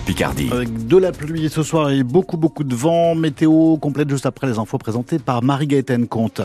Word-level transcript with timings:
Picardie. 0.00 0.50
De 0.86 0.96
la 0.96 1.12
pluie 1.12 1.48
ce 1.48 1.62
soir 1.62 1.90
et 1.90 2.02
beaucoup 2.02 2.36
beaucoup 2.36 2.64
de 2.64 2.74
vent. 2.74 3.14
Météo 3.14 3.76
complète 3.76 4.10
juste 4.10 4.26
après 4.26 4.46
les 4.46 4.58
infos 4.58 4.78
présentées 4.78 5.18
par 5.18 5.42
Marie-Gaëtane 5.42 6.06
Comte. 6.06 6.42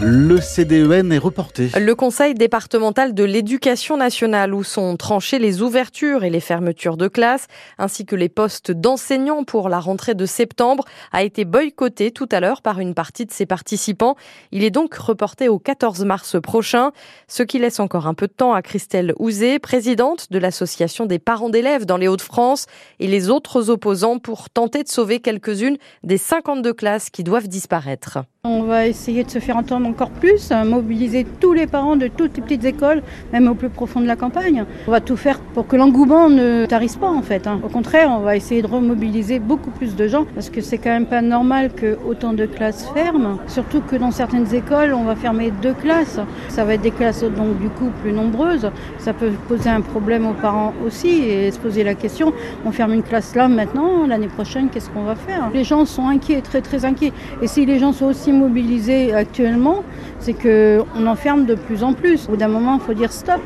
Le 0.00 0.40
CDEN 0.40 1.10
est 1.10 1.18
reporté. 1.18 1.70
Le 1.76 1.92
Conseil 1.96 2.34
départemental 2.34 3.14
de 3.14 3.24
l'éducation 3.24 3.96
nationale 3.96 4.54
où 4.54 4.62
sont 4.62 4.96
tranchées 4.96 5.40
les 5.40 5.60
ouvertures 5.60 6.22
et 6.22 6.30
les 6.30 6.38
fermetures 6.38 6.96
de 6.96 7.08
classes, 7.08 7.48
ainsi 7.78 8.06
que 8.06 8.14
les 8.14 8.28
postes 8.28 8.70
d'enseignants 8.70 9.42
pour 9.42 9.68
la 9.68 9.80
rentrée 9.80 10.14
de 10.14 10.24
septembre, 10.24 10.84
a 11.10 11.24
été 11.24 11.44
boycotté 11.44 12.12
tout 12.12 12.28
à 12.30 12.38
l'heure 12.38 12.62
par 12.62 12.78
une 12.78 12.94
partie 12.94 13.26
de 13.26 13.32
ses 13.32 13.44
participants. 13.44 14.14
Il 14.52 14.62
est 14.62 14.70
donc 14.70 14.94
reporté 14.94 15.48
au 15.48 15.58
14 15.58 16.04
mars 16.04 16.40
prochain, 16.40 16.92
ce 17.26 17.42
qui 17.42 17.58
laisse 17.58 17.80
encore 17.80 18.06
un 18.06 18.14
peu 18.14 18.28
de 18.28 18.32
temps 18.32 18.52
à 18.52 18.62
Christelle 18.62 19.14
Ouzé, 19.18 19.58
présidente 19.58 20.30
de 20.30 20.38
l'association 20.38 21.06
des 21.06 21.18
parents 21.18 21.50
d'élèves 21.50 21.86
dans 21.86 21.96
les 21.96 22.06
Hauts-de-France, 22.06 22.66
et 23.00 23.08
les 23.08 23.30
autres 23.30 23.68
opposants 23.68 24.20
pour 24.20 24.48
tenter 24.48 24.84
de 24.84 24.88
sauver 24.88 25.18
quelques-unes 25.18 25.76
des 26.04 26.18
52 26.18 26.72
classes 26.72 27.10
qui 27.10 27.24
doivent 27.24 27.48
disparaître. 27.48 28.20
On 28.44 28.62
va 28.62 28.86
essayer 28.86 29.24
de 29.24 29.30
se 29.30 29.40
faire 29.40 29.56
entendre 29.56 29.87
encore 29.88 30.10
plus, 30.10 30.52
hein, 30.52 30.64
mobiliser 30.64 31.26
tous 31.40 31.52
les 31.52 31.66
parents 31.66 31.96
de 31.96 32.08
toutes 32.08 32.36
les 32.36 32.42
petites 32.42 32.64
écoles, 32.64 33.02
même 33.32 33.48
au 33.48 33.54
plus 33.54 33.68
profond 33.68 34.00
de 34.00 34.06
la 34.06 34.16
campagne. 34.16 34.64
On 34.86 34.90
va 34.90 35.00
tout 35.00 35.16
faire 35.16 35.40
pour 35.40 35.66
que 35.66 35.76
l'engouement 35.76 36.30
ne 36.30 36.66
tarisse 36.66 36.96
pas 36.96 37.10
en 37.10 37.22
fait. 37.22 37.46
Hein. 37.46 37.60
Au 37.64 37.68
contraire, 37.68 38.10
on 38.16 38.20
va 38.20 38.36
essayer 38.36 38.62
de 38.62 38.66
remobiliser 38.66 39.38
beaucoup 39.38 39.70
plus 39.70 39.96
de 39.96 40.08
gens 40.08 40.24
parce 40.34 40.50
que 40.50 40.60
c'est 40.60 40.78
quand 40.78 40.90
même 40.90 41.06
pas 41.06 41.22
normal 41.22 41.70
que 41.74 41.96
autant 42.06 42.32
de 42.32 42.46
classes 42.46 42.88
ferment. 42.94 43.38
Surtout 43.46 43.80
que 43.80 43.96
dans 43.96 44.10
certaines 44.10 44.54
écoles, 44.54 44.92
on 44.94 45.04
va 45.04 45.16
fermer 45.16 45.52
deux 45.62 45.74
classes. 45.74 46.20
Ça 46.48 46.64
va 46.64 46.74
être 46.74 46.82
des 46.82 46.90
classes 46.90 47.22
donc 47.22 47.58
du 47.60 47.68
coup 47.68 47.90
plus 48.02 48.12
nombreuses. 48.12 48.70
Ça 48.98 49.12
peut 49.12 49.30
poser 49.48 49.70
un 49.70 49.80
problème 49.80 50.26
aux 50.26 50.34
parents 50.34 50.72
aussi 50.86 51.08
et 51.08 51.50
se 51.50 51.58
poser 51.58 51.84
la 51.84 51.94
question 51.94 52.32
on 52.64 52.72
ferme 52.72 52.92
une 52.92 53.02
classe 53.02 53.34
là 53.34 53.48
maintenant, 53.48 54.06
l'année 54.06 54.28
prochaine, 54.28 54.68
qu'est-ce 54.70 54.90
qu'on 54.90 55.02
va 55.02 55.14
faire? 55.14 55.50
Les 55.52 55.64
gens 55.64 55.84
sont 55.84 56.06
inquiets, 56.06 56.40
très 56.40 56.60
très 56.60 56.84
inquiets. 56.84 57.12
Et 57.42 57.46
si 57.46 57.66
les 57.66 57.78
gens 57.78 57.92
sont 57.92 58.06
aussi 58.06 58.32
mobilisés 58.32 59.12
actuellement, 59.14 59.77
c'est 60.18 60.34
qu'on 60.34 61.06
enferme 61.06 61.46
de 61.46 61.54
plus 61.54 61.82
en 61.82 61.92
plus. 61.92 62.26
Au 62.26 62.32
bout 62.32 62.36
d'un 62.36 62.48
moment, 62.48 62.76
il 62.76 62.80
faut 62.80 62.94
dire 62.94 63.12
stop. 63.12 63.40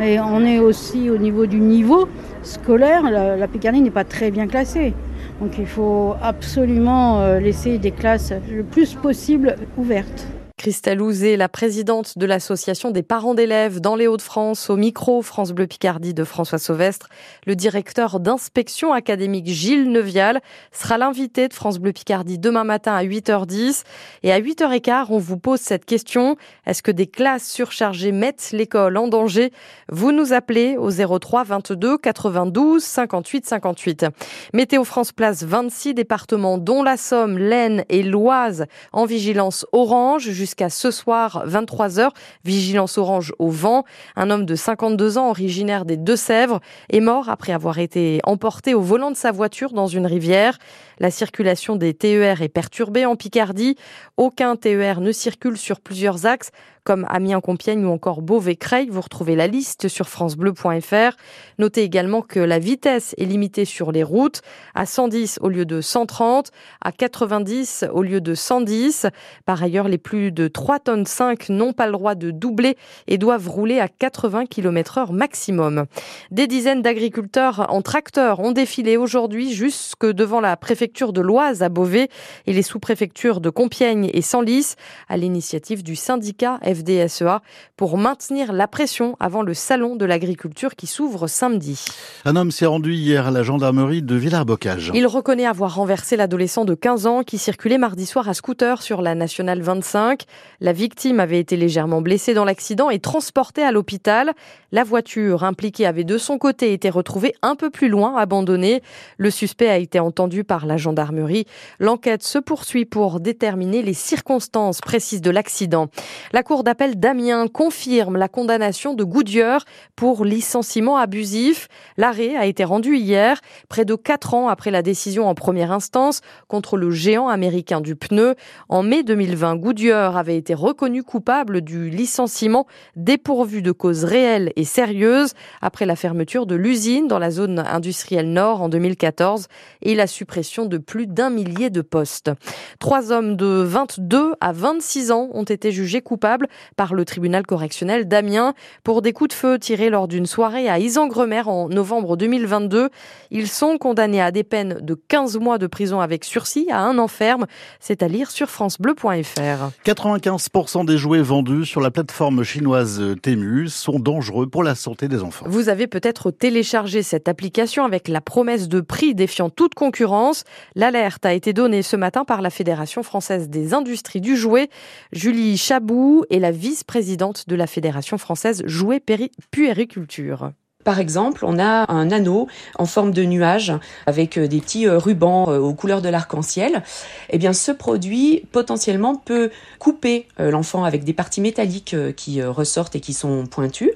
Et 0.00 0.20
on 0.20 0.44
est 0.44 0.58
aussi 0.58 1.10
au 1.10 1.18
niveau 1.18 1.46
du 1.46 1.60
niveau 1.60 2.08
scolaire, 2.42 3.10
la, 3.10 3.36
la 3.36 3.48
Picardie 3.48 3.80
n'est 3.80 3.90
pas 3.90 4.04
très 4.04 4.30
bien 4.30 4.46
classée. 4.46 4.94
Donc 5.40 5.52
il 5.58 5.66
faut 5.66 6.14
absolument 6.20 7.20
euh, 7.20 7.38
laisser 7.38 7.78
des 7.78 7.92
classes 7.92 8.32
le 8.50 8.62
plus 8.62 8.94
possible 8.94 9.56
ouvertes. 9.76 10.26
Christelle 10.58 11.00
Ouzé, 11.00 11.36
la 11.36 11.48
présidente 11.48 12.18
de 12.18 12.26
l'association 12.26 12.90
des 12.90 13.04
parents 13.04 13.34
d'élèves 13.34 13.80
dans 13.80 13.94
les 13.94 14.08
Hauts-de-France, 14.08 14.70
au 14.70 14.76
micro 14.76 15.22
France 15.22 15.52
Bleu 15.52 15.68
Picardie 15.68 16.14
de 16.14 16.24
François 16.24 16.58
Sauvestre. 16.58 17.08
Le 17.46 17.54
directeur 17.54 18.18
d'inspection 18.18 18.92
académique 18.92 19.46
Gilles 19.46 19.88
Neuvial 19.88 20.40
sera 20.72 20.98
l'invité 20.98 21.46
de 21.46 21.54
France 21.54 21.78
Bleu 21.78 21.92
Picardie 21.92 22.38
demain 22.38 22.64
matin 22.64 22.92
à 22.92 23.04
8h10. 23.04 23.84
Et 24.24 24.32
à 24.32 24.40
8h15, 24.40 25.06
on 25.10 25.18
vous 25.18 25.38
pose 25.38 25.60
cette 25.60 25.84
question. 25.84 26.36
Est-ce 26.66 26.82
que 26.82 26.90
des 26.90 27.06
classes 27.06 27.48
surchargées 27.48 28.10
mettent 28.10 28.50
l'école 28.52 28.96
en 28.96 29.06
danger? 29.06 29.52
Vous 29.92 30.10
nous 30.10 30.32
appelez 30.32 30.76
au 30.76 30.90
03 30.90 31.44
22 31.44 31.98
92 31.98 32.82
58 32.82 33.46
58. 33.46 34.06
Météo 34.54 34.82
France 34.82 35.12
place 35.12 35.44
26 35.44 35.94
départements 35.94 36.58
dont 36.58 36.82
la 36.82 36.96
Somme, 36.96 37.38
l'Aisne 37.38 37.84
et 37.88 38.02
l'Oise 38.02 38.66
en 38.92 39.04
vigilance 39.04 39.64
orange 39.70 40.28
jusqu'à 40.48 40.70
ce 40.70 40.90
soir 40.90 41.44
23h. 41.46 42.08
Vigilance 42.42 42.96
orange 42.96 43.34
au 43.38 43.50
vent. 43.50 43.84
Un 44.16 44.30
homme 44.30 44.46
de 44.46 44.54
52 44.54 45.18
ans 45.18 45.28
originaire 45.28 45.84
des 45.84 45.98
Deux-Sèvres 45.98 46.60
est 46.88 47.00
mort 47.00 47.28
après 47.28 47.52
avoir 47.52 47.78
été 47.78 48.20
emporté 48.24 48.72
au 48.72 48.80
volant 48.80 49.10
de 49.10 49.16
sa 49.16 49.30
voiture 49.30 49.74
dans 49.74 49.88
une 49.88 50.06
rivière. 50.06 50.56
La 51.00 51.10
circulation 51.10 51.76
des 51.76 51.92
TER 51.92 52.40
est 52.40 52.48
perturbée 52.48 53.04
en 53.04 53.14
Picardie. 53.14 53.76
Aucun 54.16 54.56
TER 54.56 55.02
ne 55.02 55.12
circule 55.12 55.58
sur 55.58 55.80
plusieurs 55.80 56.24
axes 56.24 56.50
comme 56.88 57.04
Amiens-Compiègne 57.10 57.84
ou 57.84 57.90
encore 57.90 58.22
Beauvais-Creil. 58.22 58.88
Vous 58.88 59.02
retrouvez 59.02 59.36
la 59.36 59.46
liste 59.46 59.88
sur 59.88 60.08
francebleu.fr. 60.08 61.18
Notez 61.58 61.82
également 61.82 62.22
que 62.22 62.40
la 62.40 62.58
vitesse 62.58 63.14
est 63.18 63.26
limitée 63.26 63.66
sur 63.66 63.92
les 63.92 64.02
routes 64.02 64.40
à 64.74 64.86
110 64.86 65.40
au 65.42 65.50
lieu 65.50 65.66
de 65.66 65.82
130, 65.82 66.50
à 66.80 66.90
90 66.90 67.84
au 67.92 68.02
lieu 68.02 68.22
de 68.22 68.34
110. 68.34 69.06
Par 69.44 69.62
ailleurs, 69.62 69.86
les 69.86 69.98
plus 69.98 70.32
de 70.32 70.48
3 70.48 70.78
tonnes 70.78 71.04
5 71.04 71.50
n'ont 71.50 71.74
pas 71.74 71.84
le 71.84 71.92
droit 71.92 72.14
de 72.14 72.30
doubler 72.30 72.78
et 73.06 73.18
doivent 73.18 73.50
rouler 73.50 73.80
à 73.80 73.88
80 73.88 74.46
km 74.46 74.96
heure 74.96 75.12
maximum. 75.12 75.84
Des 76.30 76.46
dizaines 76.46 76.80
d'agriculteurs 76.80 77.66
en 77.68 77.82
tracteur 77.82 78.40
ont 78.40 78.52
défilé 78.52 78.96
aujourd'hui 78.96 79.52
jusque 79.52 80.06
devant 80.06 80.40
la 80.40 80.56
préfecture 80.56 81.12
de 81.12 81.20
l'Oise 81.20 81.62
à 81.62 81.68
Beauvais 81.68 82.08
et 82.46 82.54
les 82.54 82.62
sous-préfectures 82.62 83.42
de 83.42 83.50
Compiègne 83.50 84.08
et 84.14 84.22
Senlis 84.22 84.76
à 85.10 85.18
l'initiative 85.18 85.82
du 85.82 85.94
syndicat 85.94 86.58
FDSEA 86.78 87.42
pour 87.76 87.98
maintenir 87.98 88.52
la 88.52 88.68
pression 88.68 89.16
avant 89.20 89.42
le 89.42 89.54
salon 89.54 89.96
de 89.96 90.04
l'agriculture 90.04 90.74
qui 90.76 90.86
s'ouvre 90.86 91.26
samedi. 91.26 91.84
Un 92.24 92.36
homme 92.36 92.50
s'est 92.50 92.66
rendu 92.66 92.94
hier 92.94 93.26
à 93.26 93.30
la 93.30 93.42
gendarmerie 93.42 94.02
de 94.02 94.14
Villars-Bocage. 94.14 94.92
Il 94.94 95.06
reconnaît 95.06 95.46
avoir 95.46 95.74
renversé 95.74 96.16
l'adolescent 96.16 96.64
de 96.64 96.74
15 96.74 97.06
ans 97.06 97.22
qui 97.22 97.38
circulait 97.38 97.78
mardi 97.78 98.06
soir 98.06 98.28
à 98.28 98.34
scooter 98.34 98.82
sur 98.82 99.02
la 99.02 99.14
nationale 99.14 99.62
25. 99.62 100.24
La 100.60 100.72
victime 100.72 101.20
avait 101.20 101.38
été 101.38 101.56
légèrement 101.56 102.00
blessée 102.00 102.34
dans 102.34 102.44
l'accident 102.44 102.90
et 102.90 102.98
transportée 102.98 103.62
à 103.62 103.72
l'hôpital. 103.72 104.32
La 104.72 104.84
voiture 104.84 105.44
impliquée 105.44 105.86
avait 105.86 106.04
de 106.04 106.18
son 106.18 106.38
côté 106.38 106.72
été 106.72 106.90
retrouvée 106.90 107.34
un 107.42 107.56
peu 107.56 107.70
plus 107.70 107.88
loin, 107.88 108.16
abandonnée. 108.16 108.82
Le 109.16 109.30
suspect 109.30 109.68
a 109.68 109.78
été 109.78 109.98
entendu 110.00 110.44
par 110.44 110.66
la 110.66 110.76
gendarmerie. 110.76 111.46
L'enquête 111.78 112.22
se 112.22 112.38
poursuit 112.38 112.84
pour 112.84 113.20
déterminer 113.20 113.82
les 113.82 113.94
circonstances 113.94 114.80
précises 114.80 115.22
de 115.22 115.30
l'accident. 115.30 115.88
La 116.32 116.42
cour 116.42 116.64
d'appel 116.68 117.00
d'Amiens 117.00 117.48
confirme 117.48 118.18
la 118.18 118.28
condamnation 118.28 118.92
de 118.92 119.02
Goodyear 119.02 119.64
pour 119.96 120.26
licenciement 120.26 120.98
abusif. 120.98 121.66
L'arrêt 121.96 122.36
a 122.36 122.44
été 122.44 122.62
rendu 122.62 122.94
hier, 122.94 123.40
près 123.70 123.86
de 123.86 123.94
quatre 123.94 124.34
ans 124.34 124.50
après 124.50 124.70
la 124.70 124.82
décision 124.82 125.30
en 125.30 125.34
première 125.34 125.72
instance 125.72 126.20
contre 126.46 126.76
le 126.76 126.90
géant 126.90 127.28
américain 127.28 127.80
du 127.80 127.96
pneu. 127.96 128.34
En 128.68 128.82
mai 128.82 129.02
2020, 129.02 129.56
Goodyear 129.56 130.18
avait 130.18 130.36
été 130.36 130.52
reconnu 130.52 131.02
coupable 131.02 131.62
du 131.62 131.88
licenciement 131.88 132.66
dépourvu 132.96 133.62
de 133.62 133.72
causes 133.72 134.04
réelles 134.04 134.52
et 134.56 134.64
sérieuses 134.64 135.32
après 135.62 135.86
la 135.86 135.96
fermeture 135.96 136.44
de 136.44 136.54
l'usine 136.54 137.08
dans 137.08 137.18
la 137.18 137.30
zone 137.30 137.60
industrielle 137.60 138.30
nord 138.30 138.60
en 138.60 138.68
2014 138.68 139.46
et 139.80 139.94
la 139.94 140.06
suppression 140.06 140.66
de 140.66 140.76
plus 140.76 141.06
d'un 141.06 141.30
millier 141.30 141.70
de 141.70 141.80
postes. 141.80 142.30
Trois 142.78 143.10
hommes 143.10 143.36
de 143.36 143.46
22 143.46 144.34
à 144.42 144.52
26 144.52 145.12
ans 145.12 145.30
ont 145.32 145.44
été 145.44 145.72
jugés 145.72 146.02
coupables 146.02 146.46
par 146.76 146.94
le 146.94 147.04
tribunal 147.04 147.46
correctionnel 147.46 148.08
d'Amiens 148.08 148.54
pour 148.84 149.02
des 149.02 149.12
coups 149.12 149.30
de 149.30 149.34
feu 149.34 149.58
tirés 149.58 149.90
lors 149.90 150.08
d'une 150.08 150.26
soirée 150.26 150.68
à 150.68 150.78
Isengremer 150.78 151.42
en 151.46 151.68
novembre 151.68 152.16
2022. 152.16 152.90
Ils 153.30 153.48
sont 153.48 153.78
condamnés 153.78 154.20
à 154.20 154.30
des 154.30 154.44
peines 154.44 154.78
de 154.80 154.94
15 154.94 155.38
mois 155.38 155.58
de 155.58 155.66
prison 155.66 156.00
avec 156.00 156.24
sursis 156.24 156.66
à 156.70 156.80
un 156.80 156.98
an 156.98 157.08
ferme. 157.08 157.46
C'est 157.80 158.02
à 158.02 158.08
lire 158.08 158.30
sur 158.30 158.48
francebleu.fr. 158.48 159.70
95% 159.84 160.84
des 160.86 160.98
jouets 160.98 161.22
vendus 161.22 161.64
sur 161.64 161.80
la 161.80 161.90
plateforme 161.90 162.42
chinoise 162.42 163.02
Temu 163.22 163.68
sont 163.68 163.98
dangereux 163.98 164.48
pour 164.48 164.62
la 164.62 164.74
santé 164.74 165.08
des 165.08 165.22
enfants. 165.22 165.46
Vous 165.48 165.68
avez 165.68 165.86
peut-être 165.86 166.30
téléchargé 166.30 167.02
cette 167.02 167.28
application 167.28 167.84
avec 167.84 168.08
la 168.08 168.20
promesse 168.20 168.68
de 168.68 168.80
prix 168.80 169.14
défiant 169.14 169.50
toute 169.50 169.74
concurrence. 169.74 170.44
L'alerte 170.74 171.24
a 171.26 171.34
été 171.34 171.52
donnée 171.52 171.82
ce 171.82 171.96
matin 171.96 172.24
par 172.24 172.42
la 172.42 172.50
Fédération 172.50 173.02
française 173.02 173.48
des 173.48 173.74
industries 173.74 174.20
du 174.20 174.36
jouet. 174.36 174.68
Julie 175.12 175.56
Chabou 175.56 176.24
est 176.30 176.37
la 176.38 176.50
vice-présidente 176.50 177.48
de 177.48 177.56
la 177.56 177.66
Fédération 177.66 178.18
française 178.18 178.62
Jouet 178.66 179.02
Puériculture. 179.50 180.52
Par 180.84 181.00
exemple, 181.00 181.44
on 181.44 181.58
a 181.58 181.92
un 181.92 182.10
anneau 182.10 182.48
en 182.78 182.86
forme 182.86 183.12
de 183.12 183.24
nuage 183.24 183.72
avec 184.06 184.38
des 184.38 184.60
petits 184.60 184.88
rubans 184.88 185.44
aux 185.44 185.74
couleurs 185.74 186.00
de 186.00 186.08
l'arc-en-ciel. 186.08 186.82
Eh 187.30 187.36
bien, 187.36 187.52
ce 187.52 187.72
produit 187.72 188.44
potentiellement 188.52 189.16
peut 189.16 189.50
couper 189.78 190.28
l'enfant 190.38 190.84
avec 190.84 191.04
des 191.04 191.12
parties 191.12 191.40
métalliques 191.42 191.96
qui 192.16 192.42
ressortent 192.42 192.96
et 192.96 193.00
qui 193.00 193.12
sont 193.12 193.46
pointues. 193.46 193.92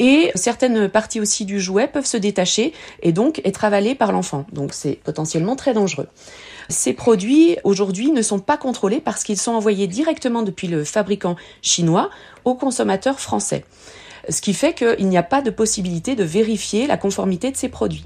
Et 0.00 0.30
certaines 0.34 0.88
parties 0.88 1.20
aussi 1.20 1.44
du 1.44 1.60
jouet 1.60 1.88
peuvent 1.88 2.06
se 2.06 2.16
détacher 2.16 2.72
et 3.02 3.12
donc 3.12 3.40
être 3.44 3.64
avalées 3.64 3.94
par 3.94 4.10
l'enfant. 4.10 4.46
Donc 4.52 4.72
c'est 4.72 4.98
potentiellement 5.04 5.56
très 5.56 5.74
dangereux. 5.74 6.08
Ces 6.68 6.92
produits 6.92 7.56
aujourd'hui 7.64 8.10
ne 8.10 8.20
sont 8.20 8.38
pas 8.38 8.58
contrôlés 8.58 9.00
parce 9.00 9.24
qu'ils 9.24 9.38
sont 9.38 9.52
envoyés 9.52 9.86
directement 9.86 10.42
depuis 10.42 10.68
le 10.68 10.84
fabricant 10.84 11.36
chinois 11.62 12.10
aux 12.44 12.54
consommateurs 12.54 13.20
français. 13.20 13.64
Ce 14.28 14.40
qui 14.40 14.54
fait 14.54 14.74
qu'il 14.74 15.08
n'y 15.08 15.18
a 15.18 15.22
pas 15.22 15.42
de 15.42 15.50
possibilité 15.50 16.16
de 16.16 16.24
vérifier 16.24 16.86
la 16.86 16.96
conformité 16.96 17.50
de 17.50 17.56
ces 17.56 17.68
produits. 17.68 18.04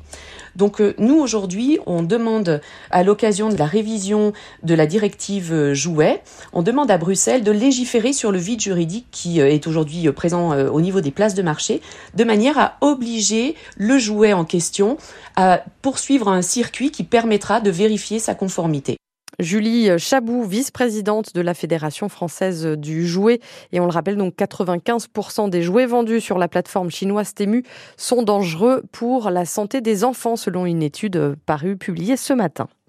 Donc 0.57 0.81
euh, 0.81 0.95
nous 0.99 1.19
aujourd'hui, 1.19 1.79
on 1.87 2.03
demande 2.03 2.61
à 2.91 3.03
l'occasion 3.03 3.49
de 3.49 3.57
la 3.57 3.67
révision 3.67 4.33
de 4.63 4.75
la 4.75 4.87
directive 4.87 5.53
euh, 5.53 5.75
jouet, 5.75 6.23
on 6.53 6.63
demande 6.63 6.91
à 6.91 6.99
Bruxelles 6.99 7.43
de 7.43 7.51
légiférer 7.51 8.13
sur 8.13 8.33
le 8.33 8.39
vide 8.39 8.61
juridique 8.61 9.07
qui 9.11 9.41
euh, 9.41 9.49
est 9.49 9.67
aujourd'hui 9.67 10.11
présent 10.13 10.53
au 10.53 10.81
niveau 10.81 11.01
des 11.01 11.11
places 11.11 11.35
de 11.35 11.43
marché, 11.43 11.81
de 12.15 12.25
manière 12.25 12.59
à 12.59 12.77
obliger 12.81 13.55
le 13.77 13.99
jouet 13.99 14.33
en 14.33 14.45
question 14.45 14.97
à 15.37 15.65
poursuivre 15.81 16.29
un 16.29 16.43
circuit 16.43 16.91
qui 16.91 17.05
permettra 17.05 17.61
de 17.61 17.71
vérifier 17.71 18.19
sa 18.19 18.35
conformité. 18.35 18.97
Julie 19.39 19.99
Chabou, 19.99 20.45
vice-présidente 20.45 21.35
de 21.35 21.41
la 21.41 21.55
Fédération 21.55 22.09
française 22.09 22.67
du 22.67 23.07
jouet. 23.07 23.41
Et 23.73 23.81
on 23.81 23.87
le 23.87 23.91
rappelle, 23.91 24.17
donc 24.17 24.35
95% 24.37 25.49
des 25.49 25.63
jouets 25.63 25.87
vendus 25.87 26.21
sur 26.21 26.39
la 26.39 26.49
plateforme 26.49 26.91
chinoise 26.91 27.35
Temu 27.35 27.65
sont 27.97 28.23
dangereux 28.23 28.83
pour 28.93 29.31
la 29.31 29.45
santé 29.45 29.81
des 29.81 30.05
enfants, 30.05 30.37
selon 30.37 30.67
une 30.67 30.83
étude 30.83 31.37
parue 31.47 31.77
publiée 31.77 32.17
ce 32.17 32.33
matin. 32.33 32.69